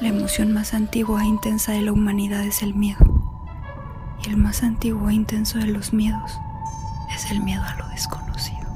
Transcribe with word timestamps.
La 0.00 0.08
emoción 0.08 0.52
más 0.52 0.74
antigua 0.74 1.22
e 1.22 1.26
intensa 1.26 1.72
de 1.72 1.82
la 1.82 1.92
humanidad 1.92 2.42
es 2.44 2.62
el 2.62 2.74
miedo. 2.74 3.04
Y 4.24 4.28
el 4.30 4.36
más 4.36 4.62
antiguo 4.62 5.08
e 5.08 5.14
intenso 5.14 5.58
de 5.58 5.66
los 5.66 5.92
miedos 5.92 6.38
es 7.14 7.30
el 7.30 7.42
miedo 7.42 7.62
a 7.62 7.76
lo 7.76 7.88
desconocido. 7.88 8.66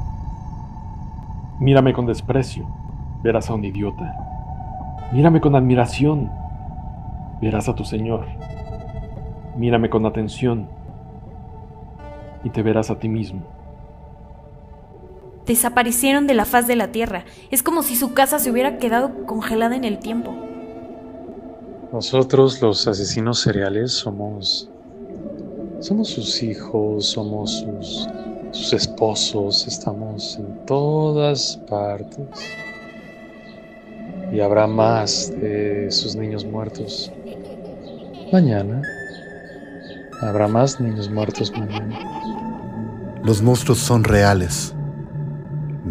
Mírame 1.61 1.93
con 1.93 2.07
desprecio, 2.07 2.67
verás 3.23 3.51
a 3.51 3.55
un 3.55 3.65
idiota. 3.65 4.15
Mírame 5.13 5.41
con 5.41 5.55
admiración, 5.55 6.31
verás 7.41 7.69
a 7.69 7.75
tu 7.75 7.85
Señor. 7.85 8.27
Mírame 9.57 9.91
con 9.91 10.07
atención 10.07 10.69
y 12.45 12.51
te 12.51 12.63
verás 12.63 12.91
a 12.91 12.99
ti 12.99 13.09
mismo. 13.09 13.60
Desaparecieron 15.47 16.27
de 16.27 16.35
la 16.35 16.45
faz 16.45 16.67
de 16.67 16.77
la 16.77 16.93
Tierra. 16.93 17.25
Es 17.51 17.63
como 17.63 17.83
si 17.83 17.97
su 17.97 18.13
casa 18.13 18.39
se 18.39 18.51
hubiera 18.51 18.79
quedado 18.79 19.27
congelada 19.27 19.75
en 19.77 19.85
el 19.85 19.99
tiempo. 19.99 20.35
Nosotros 21.93 22.61
los 22.63 22.87
asesinos 22.87 23.41
seriales 23.41 23.93
somos... 23.93 24.69
Somos 25.81 26.09
sus 26.09 26.43
hijos, 26.43 27.07
somos 27.07 27.61
sus, 27.61 28.07
sus 28.51 28.73
esposos, 28.75 29.67
estamos 29.67 30.37
en 30.37 30.67
todas 30.67 31.59
partes. 31.69 32.29
Y 34.31 34.41
habrá 34.41 34.67
más 34.67 35.33
de 35.41 35.91
sus 35.91 36.15
niños 36.15 36.45
muertos. 36.45 37.11
Mañana. 38.31 38.83
Habrá 40.21 40.47
más 40.47 40.81
niños 40.81 41.11
muertos 41.11 41.51
mañana. 41.51 41.99
Los 43.25 43.43
monstruos 43.43 43.79
son 43.79 44.05
reales. 44.05 44.75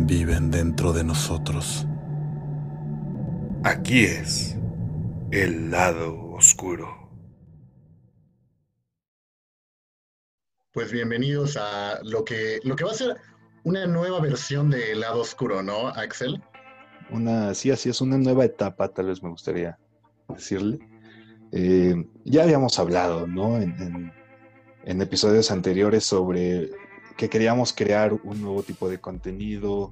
Viven 0.05 0.49
dentro 0.49 0.93
de 0.93 1.03
nosotros. 1.03 1.85
Aquí 3.63 4.05
es 4.05 4.57
el 5.31 5.69
lado 5.69 6.31
oscuro. 6.31 7.11
Pues 10.71 10.91
bienvenidos 10.91 11.57
a 11.57 11.99
lo 12.03 12.23
que, 12.23 12.59
lo 12.63 12.75
que 12.75 12.85
va 12.85 12.91
a 12.91 12.95
ser 12.95 13.17
una 13.63 13.85
nueva 13.87 14.21
versión 14.21 14.69
de 14.69 14.93
El 14.93 15.01
lado 15.01 15.21
oscuro, 15.21 15.61
¿no, 15.61 15.89
Axel? 15.89 16.41
Una, 17.11 17.53
sí, 17.53 17.69
así 17.69 17.89
es, 17.89 17.99
una 17.99 18.17
nueva 18.17 18.45
etapa, 18.45 18.87
tal 18.87 19.07
vez 19.07 19.21
me 19.21 19.29
gustaría 19.29 19.77
decirle. 20.29 20.79
Eh, 21.51 21.95
ya 22.23 22.43
habíamos 22.43 22.79
hablado, 22.79 23.27
¿no? 23.27 23.57
En, 23.57 24.13
en, 24.85 25.01
episodios 25.01 25.51
anteriores 25.51 26.05
sobre 26.05 26.71
que 27.19 27.29
queríamos 27.29 27.73
crear 27.73 28.13
un 28.13 28.41
nuevo 28.41 28.63
tipo 28.63 28.87
de 28.87 28.97
contenido. 28.97 29.91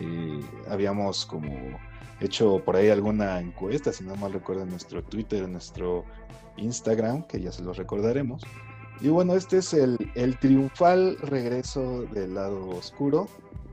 Eh, 0.00 0.40
habíamos 0.68 1.24
como 1.24 1.78
hecho 2.18 2.60
por 2.64 2.74
ahí 2.74 2.88
alguna 2.90 3.38
encuesta, 3.38 3.92
si 3.92 4.02
no 4.02 4.16
mal 4.16 4.32
recuerdo, 4.32 4.64
en 4.64 4.70
nuestro 4.70 5.04
Twitter, 5.04 5.44
en 5.44 5.52
nuestro 5.52 6.04
Instagram, 6.56 7.22
que 7.28 7.40
ya 7.40 7.52
se 7.52 7.62
los 7.62 7.76
recordaremos. 7.76 8.42
Y 9.00 9.06
bueno, 9.06 9.34
este 9.34 9.58
es 9.58 9.72
el, 9.72 9.96
el 10.16 10.36
triunfal 10.40 11.16
regreso 11.18 12.02
del 12.06 12.34
lado 12.34 12.70
oscuro, 12.70 13.28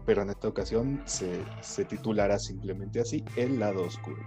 pero 0.05 0.21
en 0.21 0.29
esta 0.29 0.47
ocasión 0.47 1.01
se, 1.05 1.41
se 1.61 1.85
titulará 1.85 2.37
simplemente 2.37 2.99
así, 2.99 3.25
El 3.35 3.59
lado 3.59 3.81
oscuro. 3.81 4.21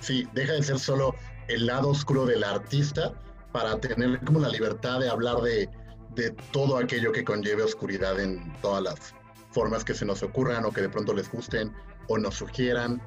Sí, 0.00 0.28
deja 0.34 0.52
de 0.52 0.62
ser 0.62 0.78
solo 0.78 1.14
el 1.48 1.64
lado 1.64 1.88
oscuro 1.88 2.26
del 2.26 2.44
artista 2.44 3.14
para 3.50 3.80
tener 3.80 4.20
como 4.26 4.40
la 4.40 4.50
libertad 4.50 5.00
de 5.00 5.08
hablar 5.08 5.38
de, 5.38 5.70
de 6.14 6.30
todo 6.52 6.76
aquello 6.76 7.12
que 7.12 7.24
conlleve 7.24 7.62
oscuridad 7.62 8.18
en 8.20 8.52
todas 8.60 8.82
las 8.82 9.14
formas 9.50 9.84
que 9.84 9.94
se 9.94 10.04
nos 10.04 10.22
ocurran 10.22 10.64
o 10.64 10.72
que 10.72 10.82
de 10.82 10.88
pronto 10.88 11.12
les 11.12 11.30
gusten 11.30 11.72
o 12.08 12.18
nos 12.18 12.36
sugieran. 12.36 13.00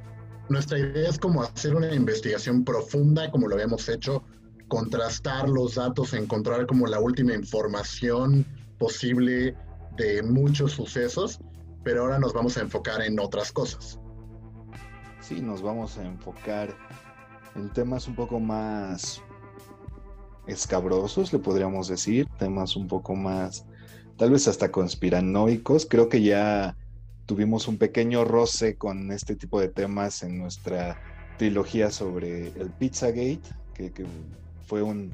Nuestra 0.50 0.80
idea 0.80 1.10
es 1.10 1.18
como 1.18 1.44
hacer 1.44 1.76
una 1.76 1.94
investigación 1.94 2.64
profunda, 2.64 3.32
como 3.32 3.48
lo 3.48 3.56
habíamos 3.56 3.88
hecho, 3.88 4.24
contrastar 4.68 5.48
los 5.50 5.76
datos, 5.76 6.14
encontrar 6.14 6.66
como 6.66 6.88
la 6.88 7.00
última 7.00 7.34
información 7.34 8.46
posible 8.78 9.56
de 9.98 10.24
muchos 10.24 10.74
sucesos, 10.74 11.40
pero 11.84 12.02
ahora 12.02 12.20
nos 12.20 12.34
vamos 12.34 12.58
a 12.58 12.62
enfocar 12.62 13.02
en 13.02 13.20
otras 13.20 13.52
cosas. 13.52 14.00
Sí, 15.22 15.42
nos 15.42 15.62
vamos 15.62 15.98
a 15.98 16.06
enfocar 16.06 16.76
en 17.56 17.72
temas 17.72 18.08
un 18.08 18.16
poco 18.16 18.40
más 18.40 19.22
escabrosos, 20.48 21.34
le 21.34 21.40
podríamos 21.40 21.88
decir, 21.88 22.28
temas 22.38 22.76
un 22.76 22.88
poco 22.88 23.16
más, 23.16 23.66
tal 24.18 24.32
vez 24.32 24.48
hasta 24.48 24.72
conspiranoicos. 24.72 25.86
Creo 25.86 26.10
que 26.10 26.22
ya 26.22 26.76
tuvimos 27.26 27.68
un 27.68 27.78
pequeño 27.78 28.26
roce 28.26 28.76
con 28.76 29.12
este 29.12 29.36
tipo 29.36 29.60
de 29.60 29.70
temas 29.70 30.24
en 30.24 30.38
nuestra 30.38 31.02
trilogía 31.38 31.90
sobre 31.90 32.48
el 32.48 32.70
Pizzagate, 32.72 33.42
que, 33.74 33.92
que 33.92 34.06
fue 34.66 34.82
un 34.82 35.14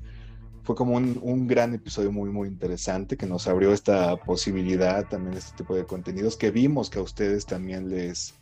fue 0.63 0.75
como 0.75 0.97
un, 0.97 1.17
un, 1.23 1.47
gran 1.47 1.73
episodio 1.73 2.11
muy 2.11 2.29
muy 2.29 2.47
interesante 2.47 3.17
que 3.17 3.25
nos 3.25 3.47
abrió 3.47 3.73
esta 3.73 4.17
posibilidad 4.17 5.07
también 5.07 5.35
este 5.35 5.57
tipo 5.57 5.73
de 5.73 5.85
contenidos 5.85 6.37
que 6.37 6.51
vimos 6.51 6.91
que 6.91 6.99
a 6.99 7.01
ustedes 7.01 7.47
también 7.47 7.89
les 7.89 8.35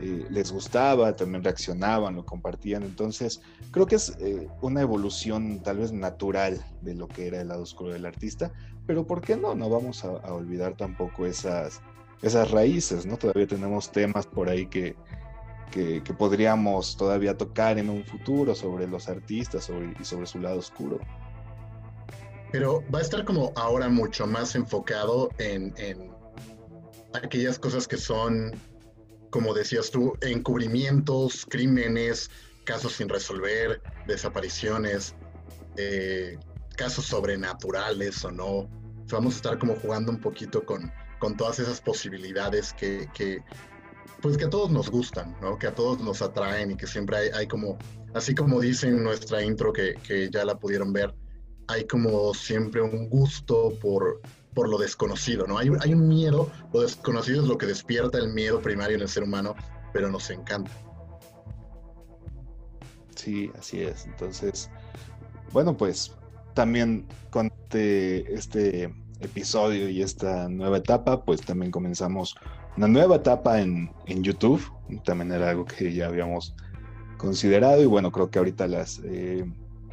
eh, 0.00 0.26
les 0.28 0.50
gustaba, 0.50 1.14
también 1.14 1.44
reaccionaban, 1.44 2.16
lo 2.16 2.26
compartían. 2.26 2.82
Entonces, 2.82 3.40
creo 3.70 3.86
que 3.86 3.96
es 3.96 4.16
eh, 4.18 4.48
una 4.60 4.80
evolución 4.80 5.60
tal 5.62 5.78
vez 5.78 5.92
natural 5.92 6.64
de 6.80 6.94
lo 6.94 7.06
que 7.06 7.28
era 7.28 7.40
el 7.40 7.48
lado 7.48 7.62
oscuro 7.62 7.92
del 7.92 8.04
artista, 8.04 8.52
pero 8.86 9.06
¿por 9.06 9.20
qué 9.20 9.36
no? 9.36 9.54
No 9.54 9.70
vamos 9.70 10.04
a, 10.04 10.10
olvidar 10.32 10.76
tampoco 10.76 11.26
esas, 11.26 11.80
esas 12.22 12.50
raíces, 12.50 13.06
¿no? 13.06 13.16
Todavía 13.16 13.46
tenemos 13.46 13.92
temas 13.92 14.26
por 14.26 14.48
ahí 14.48 14.66
que, 14.66 14.96
que, 15.70 16.02
que, 16.02 16.12
podríamos 16.12 16.96
todavía 16.96 17.36
tocar 17.36 17.78
en 17.78 17.88
un 17.88 18.04
futuro 18.04 18.54
sobre 18.54 18.88
los 18.88 19.08
artistas 19.08 19.64
sobre, 19.64 19.94
y 20.00 20.04
sobre 20.04 20.26
su 20.26 20.40
lado 20.40 20.58
oscuro. 20.58 20.98
Pero 22.50 22.82
va 22.92 22.98
a 22.98 23.02
estar 23.02 23.24
como 23.24 23.52
ahora 23.56 23.88
mucho 23.88 24.26
más 24.26 24.54
enfocado 24.54 25.30
en, 25.38 25.72
en 25.76 26.10
aquellas 27.12 27.58
cosas 27.58 27.86
que 27.86 27.96
son 27.96 28.52
como 29.34 29.52
decías 29.52 29.90
tú, 29.90 30.16
encubrimientos, 30.20 31.44
crímenes, 31.44 32.30
casos 32.62 32.92
sin 32.92 33.08
resolver, 33.08 33.82
desapariciones, 34.06 35.16
eh, 35.76 36.38
casos 36.76 37.06
sobrenaturales 37.06 38.24
o 38.24 38.30
no. 38.30 38.68
Vamos 39.10 39.34
a 39.34 39.36
estar 39.38 39.58
como 39.58 39.74
jugando 39.74 40.12
un 40.12 40.20
poquito 40.20 40.64
con, 40.64 40.88
con 41.18 41.36
todas 41.36 41.58
esas 41.58 41.80
posibilidades 41.80 42.72
que, 42.74 43.08
pues 44.22 44.36
que 44.36 44.44
a 44.44 44.50
todos 44.50 44.70
nos 44.70 44.88
gustan, 44.88 45.36
¿no? 45.40 45.58
Que 45.58 45.66
a 45.66 45.74
todos 45.74 45.98
nos 46.00 46.22
atraen 46.22 46.70
y 46.70 46.76
que 46.76 46.86
siempre 46.86 47.16
hay, 47.16 47.28
hay 47.30 47.48
como, 47.48 47.76
así 48.14 48.36
como 48.36 48.60
dice 48.60 48.86
en 48.86 49.02
nuestra 49.02 49.42
intro 49.42 49.72
que, 49.72 49.94
que 50.06 50.30
ya 50.30 50.44
la 50.44 50.56
pudieron 50.56 50.92
ver, 50.92 51.12
hay 51.66 51.88
como 51.88 52.32
siempre 52.34 52.82
un 52.82 53.08
gusto 53.08 53.76
por, 53.82 54.20
por 54.54 54.68
lo 54.68 54.78
desconocido, 54.78 55.46
¿no? 55.46 55.58
Hay, 55.58 55.68
un 55.68 56.08
miedo, 56.08 56.50
lo 56.72 56.80
desconocido 56.80 57.42
es 57.42 57.48
lo 57.48 57.58
que 57.58 57.66
despierta 57.66 58.18
el 58.18 58.32
miedo 58.32 58.60
primario 58.60 58.96
en 58.96 59.02
el 59.02 59.08
ser 59.08 59.24
humano, 59.24 59.54
pero 59.92 60.10
nos 60.10 60.30
encanta. 60.30 60.70
Sí, 63.16 63.50
así 63.58 63.82
es. 63.82 64.06
Entonces, 64.06 64.70
bueno, 65.52 65.76
pues 65.76 66.12
también 66.54 67.06
con 67.30 67.50
este, 67.64 68.32
este 68.32 68.94
episodio 69.20 69.88
y 69.88 70.02
esta 70.02 70.48
nueva 70.48 70.78
etapa, 70.78 71.24
pues 71.24 71.40
también 71.40 71.72
comenzamos 71.72 72.36
una 72.76 72.86
nueva 72.86 73.16
etapa 73.16 73.60
en, 73.60 73.90
YouTube. 74.06 74.62
También 75.04 75.32
era 75.32 75.50
algo 75.50 75.64
que 75.64 75.92
ya 75.92 76.06
habíamos 76.06 76.54
considerado 77.16 77.82
y 77.82 77.86
bueno, 77.86 78.12
creo 78.12 78.30
que 78.30 78.38
ahorita 78.38 78.68
las... 78.68 79.00
Eh, 79.04 79.44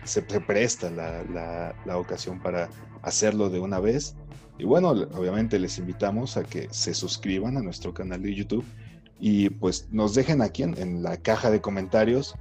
se, 0.03 0.23
presta 0.23 0.89
la 0.89 1.97
ocasión 1.97 2.39
para 2.39 2.69
hacerlo 3.03 3.49
de 3.49 3.59
una 3.59 3.79
vez. 3.79 4.15
Y 4.61 4.65
bueno, 4.65 4.89
obviamente 4.89 5.57
les 5.57 5.79
invitamos 5.79 6.37
a 6.37 6.43
que 6.43 6.67
se 6.69 6.93
suscriban 6.93 7.57
a 7.57 7.63
nuestro 7.63 7.95
canal 7.95 8.21
de 8.21 8.35
YouTube 8.35 8.63
y 9.19 9.49
pues 9.49 9.87
nos 9.89 10.13
dejen 10.13 10.43
aquí 10.43 10.61
en, 10.61 11.01
la 11.01 11.17
caja 11.17 11.49
de 11.49 11.59
comentarios, 11.59 12.35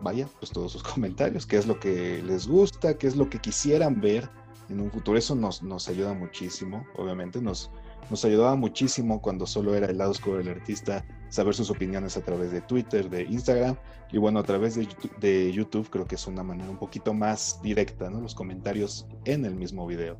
vaya, 0.00 0.28
pues 0.38 0.52
todos 0.52 0.70
sus 0.70 0.82
comentarios, 0.94 1.44
qué 1.44 1.56
es 1.56 1.66
lo 1.66 1.80
que 1.80 2.22
les 2.22 2.46
gusta, 2.46 2.96
qué 2.96 3.08
es 3.08 3.16
lo 3.16 3.28
que 3.28 3.40
quisieran 3.40 4.00
ver 4.00 4.30
en 4.68 4.80
un 4.80 4.92
futuro. 4.92 5.18
Eso 5.18 5.34
nos, 5.34 5.60
nos 5.60 5.88
ayuda 5.88 6.14
muchísimo, 6.14 6.86
obviamente, 6.96 7.42
nos, 7.42 7.72
nos 8.10 8.24
ayudaba 8.24 8.54
muchísimo 8.54 9.20
cuando 9.20 9.44
solo 9.44 9.74
era 9.74 9.88
el 9.88 9.98
lado 9.98 10.12
oscuro 10.12 10.38
del 10.38 10.50
artista, 10.50 11.04
saber 11.30 11.52
sus 11.52 11.68
opiniones 11.68 12.16
a 12.16 12.20
través 12.20 12.52
de 12.52 12.60
Twitter, 12.60 13.10
de 13.10 13.24
Instagram 13.24 13.76
y 14.12 14.18
bueno, 14.18 14.38
a 14.38 14.44
través 14.44 14.76
de 14.76 14.86
YouTube, 14.86 15.18
de 15.18 15.52
YouTube 15.52 15.90
creo 15.90 16.04
que 16.06 16.14
es 16.14 16.28
una 16.28 16.44
manera 16.44 16.70
un 16.70 16.78
poquito 16.78 17.12
más 17.12 17.60
directa, 17.60 18.08
¿no? 18.08 18.20
Los 18.20 18.36
comentarios 18.36 19.08
en 19.24 19.44
el 19.44 19.56
mismo 19.56 19.84
video. 19.84 20.16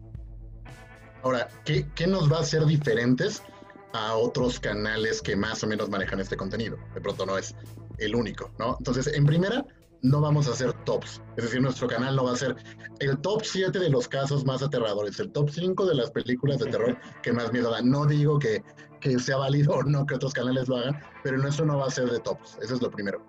Ahora, 1.23 1.49
¿qué, 1.65 1.87
¿qué, 1.95 2.07
nos 2.07 2.31
va 2.31 2.39
a 2.39 2.41
hacer 2.41 2.65
diferentes 2.67 3.43
a 3.93 4.15
otros 4.15 4.61
canales 4.61 5.21
que 5.21 5.37
más 5.37 5.63
o 5.65 5.67
menos 5.67 5.89
manejan 5.89 6.21
este 6.21 6.37
contenido? 6.37 6.79
De 6.95 7.01
pronto 7.01 7.27
no 7.27 7.37
es 7.37 7.55
el 7.99 8.15
único, 8.15 8.51
¿no? 8.59 8.77
Entonces, 8.79 9.09
en 9.09 9.27
primera, 9.27 9.65
no 10.03 10.21
vamos 10.21 10.49
a 10.49 10.53
hacer 10.53 10.73
tops. 10.85 11.21
Es 11.37 11.45
decir, 11.45 11.61
nuestro 11.61 11.89
canal 11.89 12.17
no 12.17 12.25
va 12.25 12.33
a 12.33 12.37
ser 12.37 12.57
el 13.01 13.19
top 13.19 13.43
7 13.45 13.79
de 13.79 13.91
los 13.91 14.09
casos 14.09 14.45
más 14.45 14.63
aterradores, 14.63 15.19
el 15.21 15.33
top 15.33 15.51
5 15.51 15.87
de 15.87 15.95
las 15.95 16.11
películas 16.11 16.59
de 16.59 16.67
terror 16.67 16.99
que 17.23 17.33
más 17.33 17.53
miedo 17.53 17.71
dan. 17.71 17.91
No 17.91 18.07
digo 18.07 18.39
que, 18.39 18.63
que 19.01 19.19
sea 19.19 19.37
válido 19.37 19.75
o 19.75 19.83
no 19.83 20.07
que 20.07 20.15
otros 20.15 20.33
canales 20.33 20.69
lo 20.69 20.77
hagan, 20.77 21.01
pero 21.23 21.39
nuestro 21.39 21.67
no 21.67 21.79
va 21.79 21.87
a 21.87 21.91
ser 21.91 22.11
de 22.11 22.21
tops. 22.21 22.59
Eso 22.63 22.75
es 22.75 22.83
lo 22.83 22.91
primero. 22.91 23.25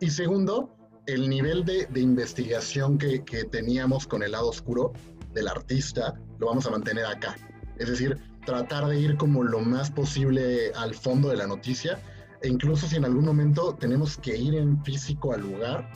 Y 0.00 0.10
segundo, 0.10 0.74
el 1.06 1.28
nivel 1.28 1.64
de, 1.64 1.86
de 1.86 2.00
investigación 2.00 2.98
que, 2.98 3.24
que 3.24 3.44
teníamos 3.44 4.06
con 4.06 4.22
el 4.22 4.32
lado 4.32 4.48
oscuro 4.48 4.92
del 5.32 5.48
artista 5.48 6.14
lo 6.38 6.46
vamos 6.48 6.66
a 6.66 6.70
mantener 6.70 7.06
acá. 7.06 7.36
Es 7.78 7.88
decir, 7.88 8.18
tratar 8.44 8.86
de 8.86 8.98
ir 8.98 9.16
como 9.16 9.42
lo 9.42 9.60
más 9.60 9.90
posible 9.90 10.72
al 10.76 10.94
fondo 10.94 11.28
de 11.28 11.36
la 11.36 11.46
noticia 11.46 12.00
e 12.42 12.48
incluso 12.48 12.86
si 12.86 12.96
en 12.96 13.04
algún 13.04 13.24
momento 13.24 13.74
tenemos 13.76 14.16
que 14.16 14.36
ir 14.36 14.54
en 14.56 14.82
físico 14.84 15.32
al 15.32 15.42
lugar, 15.42 15.88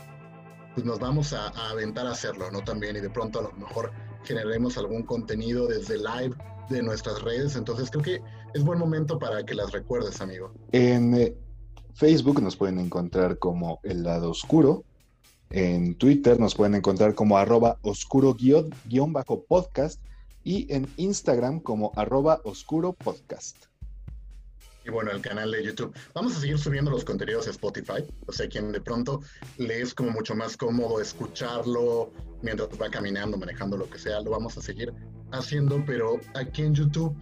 pues 0.74 0.86
nos 0.86 0.98
vamos 1.00 1.32
a, 1.32 1.48
aventar 1.70 2.06
a 2.06 2.12
hacerlo, 2.12 2.50
¿no? 2.50 2.60
También 2.60 2.96
y 2.96 3.00
de 3.00 3.10
pronto 3.10 3.40
a 3.40 3.42
lo 3.42 3.52
mejor 3.52 3.90
generemos 4.24 4.78
algún 4.78 5.02
contenido 5.02 5.66
desde 5.66 5.98
live 5.98 6.34
de 6.70 6.82
nuestras 6.82 7.22
redes, 7.22 7.56
entonces 7.56 7.90
creo 7.90 8.02
que 8.02 8.22
es 8.54 8.64
buen 8.64 8.78
momento 8.78 9.18
para 9.18 9.44
que 9.44 9.54
las 9.54 9.72
recuerdes, 9.72 10.20
amigo. 10.20 10.52
En 10.72 11.14
eh, 11.14 11.36
Facebook 11.94 12.40
nos 12.42 12.56
pueden 12.56 12.78
encontrar 12.78 13.38
como 13.38 13.80
El 13.82 14.02
Lado 14.02 14.30
Oscuro, 14.30 14.84
en 15.50 15.94
Twitter 15.94 16.38
nos 16.40 16.54
pueden 16.54 16.74
encontrar 16.74 17.14
como 17.14 17.38
arroba 17.38 17.78
oscuro 17.82 18.34
guion, 18.34 18.74
guion 18.86 19.12
bajo 19.12 19.44
podcast 19.44 20.00
y 20.44 20.72
en 20.72 20.88
Instagram 20.96 21.60
como 21.60 21.92
arroba 21.96 22.40
oscuro 22.44 22.92
podcast 22.92 23.66
y 24.86 24.90
bueno, 24.90 25.10
el 25.10 25.20
canal 25.20 25.50
de 25.50 25.64
YouTube. 25.64 25.94
Vamos 26.14 26.36
a 26.36 26.40
seguir 26.40 26.58
subiendo 26.58 26.90
los 26.90 27.04
contenidos 27.04 27.48
a 27.48 27.50
Spotify, 27.50 28.04
o 28.26 28.32
sea, 28.32 28.48
quien 28.48 28.70
de 28.70 28.80
pronto 28.80 29.20
le 29.58 29.80
es 29.80 29.92
como 29.92 30.10
mucho 30.10 30.34
más 30.34 30.56
cómodo 30.56 31.00
escucharlo 31.00 32.12
mientras 32.42 32.68
va 32.80 32.88
caminando, 32.88 33.36
manejando 33.36 33.76
lo 33.76 33.90
que 33.90 33.98
sea, 33.98 34.20
lo 34.20 34.30
vamos 34.30 34.56
a 34.56 34.62
seguir 34.62 34.92
haciendo, 35.32 35.82
pero 35.84 36.20
aquí 36.34 36.62
en 36.62 36.74
YouTube 36.74 37.16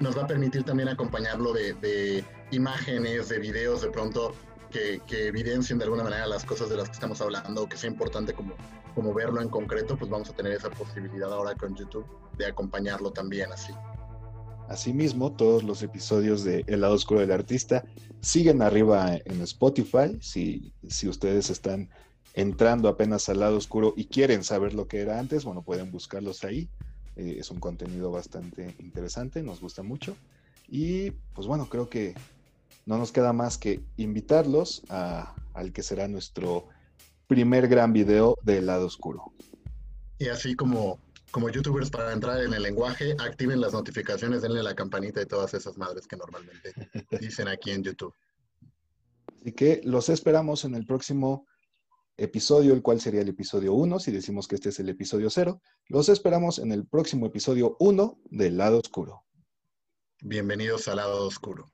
nos 0.00 0.18
va 0.18 0.22
a 0.22 0.26
permitir 0.26 0.64
también 0.64 0.88
acompañarlo 0.88 1.52
de 1.52 2.24
imágenes, 2.50 3.28
de 3.28 3.38
videos, 3.38 3.82
de 3.82 3.90
pronto 3.90 4.34
que, 4.76 5.00
que, 5.06 5.28
evidencien 5.28 5.78
de 5.78 5.84
alguna 5.84 6.04
manera 6.04 6.26
las 6.26 6.44
cosas 6.44 6.68
de 6.68 6.76
las 6.76 6.88
que 6.88 6.94
estamos 6.94 7.20
hablando, 7.22 7.66
que 7.66 7.78
sea 7.78 7.88
importante 7.88 8.34
como, 8.34 8.54
como 8.94 9.14
verlo 9.14 9.40
en 9.40 9.48
concreto, 9.48 9.96
pues 9.96 10.10
vamos 10.10 10.28
a 10.28 10.34
tener 10.34 10.52
esa 10.52 10.70
posibilidad 10.70 11.32
ahora 11.32 11.54
con 11.54 11.74
YouTube 11.74 12.06
de 12.36 12.46
acompañarlo 12.46 13.10
también 13.10 13.50
así. 13.52 13.72
Asimismo, 14.68 15.32
todos 15.32 15.62
los 15.62 15.82
episodios 15.82 16.44
de 16.44 16.64
El 16.66 16.82
lado 16.82 16.94
oscuro 16.94 17.20
del 17.20 17.30
artista 17.30 17.84
siguen 18.20 18.60
arriba 18.60 19.14
en 19.24 19.40
Spotify. 19.42 20.18
Si, 20.20 20.72
si 20.88 21.08
ustedes 21.08 21.48
están 21.50 21.88
entrando 22.34 22.88
apenas 22.88 23.28
al 23.28 23.40
lado 23.40 23.56
oscuro 23.56 23.94
y 23.96 24.06
quieren 24.06 24.44
saber 24.44 24.74
lo 24.74 24.88
que 24.88 25.00
era 25.00 25.18
antes, 25.18 25.44
bueno, 25.44 25.62
pueden 25.62 25.90
buscarlos 25.90 26.44
ahí. 26.44 26.68
Eh, 27.14 27.36
es 27.38 27.50
un 27.50 27.60
contenido 27.60 28.10
bastante 28.10 28.74
interesante, 28.80 29.42
nos 29.42 29.60
gusta 29.60 29.82
mucho. 29.82 30.16
Y 30.68 31.12
pues 31.32 31.46
bueno, 31.46 31.68
creo 31.70 31.88
que 31.88 32.14
no 32.86 32.98
nos 32.98 33.12
queda 33.12 33.32
más 33.32 33.58
que 33.58 33.84
invitarlos 33.96 34.82
a, 34.88 35.34
al 35.54 35.72
que 35.72 35.82
será 35.82 36.08
nuestro 36.08 36.68
primer 37.26 37.68
gran 37.68 37.92
video 37.92 38.36
del 38.42 38.66
lado 38.66 38.86
oscuro. 38.86 39.32
Y 40.18 40.28
así 40.28 40.54
como 40.54 40.98
como 41.32 41.50
youtubers 41.50 41.90
para 41.90 42.14
entrar 42.14 42.40
en 42.42 42.54
el 42.54 42.62
lenguaje, 42.62 43.14
activen 43.18 43.60
las 43.60 43.74
notificaciones, 43.74 44.40
denle 44.40 44.62
la 44.62 44.74
campanita 44.74 45.20
y 45.20 45.26
todas 45.26 45.52
esas 45.52 45.76
madres 45.76 46.06
que 46.06 46.16
normalmente 46.16 46.72
dicen 47.20 47.48
aquí 47.48 47.72
en 47.72 47.82
YouTube. 47.82 48.14
Así 49.40 49.52
que 49.52 49.82
los 49.84 50.08
esperamos 50.08 50.64
en 50.64 50.74
el 50.74 50.86
próximo 50.86 51.46
episodio, 52.16 52.72
el 52.72 52.80
cual 52.80 53.02
sería 53.02 53.20
el 53.20 53.28
episodio 53.28 53.74
1, 53.74 53.98
si 53.98 54.12
decimos 54.12 54.48
que 54.48 54.54
este 54.54 54.70
es 54.70 54.80
el 54.80 54.88
episodio 54.88 55.28
0. 55.28 55.60
Los 55.88 56.08
esperamos 56.08 56.58
en 56.58 56.72
el 56.72 56.86
próximo 56.86 57.26
episodio 57.26 57.76
1 57.80 58.18
del 58.30 58.56
lado 58.56 58.78
oscuro. 58.78 59.24
Bienvenidos 60.22 60.88
al 60.88 60.96
lado 60.96 61.26
oscuro. 61.26 61.70